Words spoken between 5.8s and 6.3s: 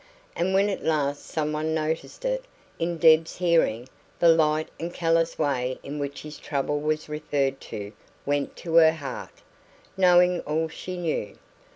in which